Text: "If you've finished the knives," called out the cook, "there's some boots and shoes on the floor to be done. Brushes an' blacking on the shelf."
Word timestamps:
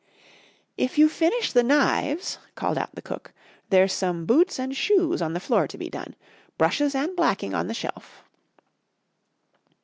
"If 0.77 0.97
you've 0.97 1.11
finished 1.11 1.53
the 1.53 1.61
knives," 1.61 2.39
called 2.55 2.75
out 2.75 2.95
the 2.95 3.03
cook, 3.03 3.33
"there's 3.69 3.93
some 3.93 4.25
boots 4.25 4.57
and 4.57 4.75
shoes 4.75 5.21
on 5.21 5.33
the 5.33 5.39
floor 5.39 5.67
to 5.67 5.77
be 5.77 5.91
done. 5.91 6.15
Brushes 6.57 6.95
an' 6.95 7.13
blacking 7.15 7.53
on 7.53 7.67
the 7.67 7.75
shelf." 7.75 8.23